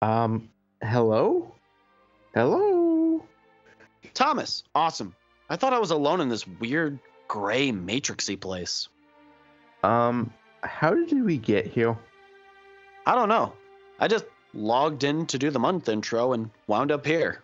[0.00, 0.48] Um,
[0.82, 1.54] hello?
[2.34, 3.24] Hello?
[4.14, 5.14] Thomas, awesome.
[5.50, 8.88] I thought I was alone in this weird, gray, matrixy place.
[9.82, 10.32] Um,
[10.62, 11.96] how did we get here?
[13.06, 13.52] I don't know.
[13.98, 17.42] I just logged in to do the month intro and wound up here.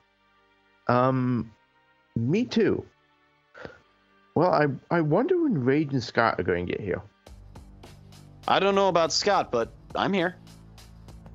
[0.89, 1.51] Um,
[2.15, 2.85] me too.
[4.35, 7.03] Well, I I wonder when Rage and Scott are going to get here.
[8.47, 10.37] I don't know about Scott, but I'm here.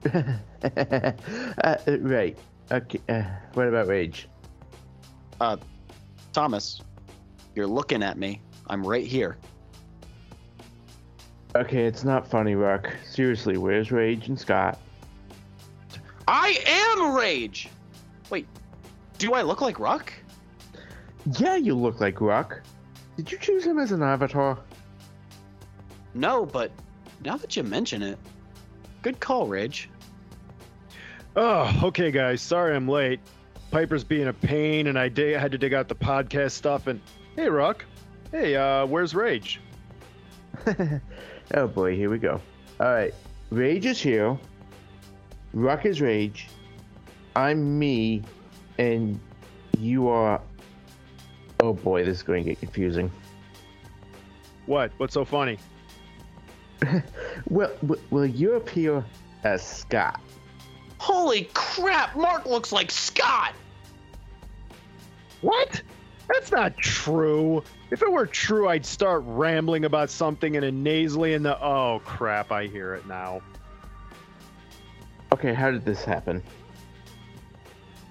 [0.14, 2.38] uh, right.
[2.72, 3.02] Okay.
[3.10, 3.24] Uh,
[3.54, 4.28] what about Rage?
[5.42, 5.58] Uh,
[6.34, 6.82] Thomas,
[7.56, 8.42] you're looking at me.
[8.68, 9.38] I'm right here.
[11.56, 12.94] Okay, it's not funny, Rock.
[13.04, 14.78] Seriously, where's Rage and Scott?
[16.28, 17.70] I am Rage!
[18.30, 18.46] Wait,
[19.18, 20.14] do I look like Ruck?
[21.40, 22.62] Yeah, you look like Rock.
[23.18, 24.60] Did you choose him as an avatar?
[26.14, 26.72] No, but
[27.26, 28.20] now that you mention it,
[29.02, 29.90] good call, Rage.
[31.36, 32.42] Oh, okay, guys.
[32.42, 33.20] Sorry I'm late.
[33.72, 36.88] Piper's being a pain, and I di- had to dig out the podcast stuff.
[36.88, 37.00] And
[37.36, 37.86] hey, Rock.
[38.32, 39.60] Hey, uh, where's Rage?
[41.56, 42.42] oh boy, here we go.
[42.80, 43.14] Alright,
[43.50, 44.38] Rage is here.
[45.54, 46.48] Rock is Rage.
[47.36, 48.24] I'm me.
[48.78, 49.20] And
[49.78, 50.42] you are.
[51.60, 53.12] Oh boy, this is going to get confusing.
[54.66, 54.92] What?
[54.98, 55.58] What's so funny?
[57.50, 57.72] Well,
[58.10, 59.04] well, you appear
[59.44, 60.20] as Scott.
[61.00, 63.54] Holy crap, Mark looks like Scott!
[65.42, 65.82] What?
[66.28, 67.64] That's not true.
[67.90, 71.60] If it were true, I'd start rambling about something in a nasally in the.
[71.64, 72.52] Oh crap!
[72.52, 73.42] I hear it now.
[75.32, 76.44] Okay, how did this happen?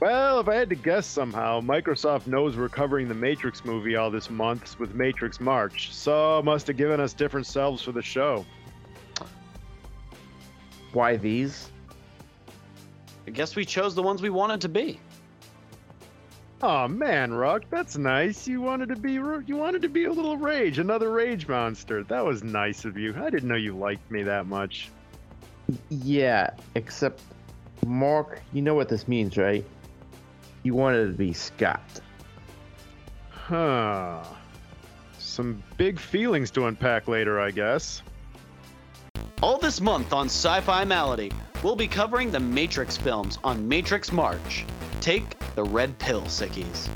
[0.00, 4.11] Well, if I had to guess somehow, Microsoft knows we're covering the Matrix movie all
[4.11, 8.47] this month with Matrix March, so must have given us different selves for the show.
[10.92, 11.70] Why these?
[13.29, 14.98] I guess we chose the ones we wanted to be.
[16.62, 18.48] Oh man, Rock, that's nice.
[18.48, 22.02] You wanted to be you wanted to be a little rage, another rage monster.
[22.05, 23.14] That was nice of you.
[23.23, 24.89] I didn't know you liked me that much.
[25.91, 27.20] Yeah, except
[27.86, 29.63] Mark, you know what this means, right?
[30.63, 32.01] You wanted to be Scott.
[33.29, 34.25] Huh.
[35.19, 38.01] Some big feelings to unpack later, I guess.
[39.41, 41.31] All this month on Sci Fi Malady,
[41.63, 44.65] we'll be covering the Matrix films on Matrix March.
[45.01, 46.89] Take the red pill, sickies.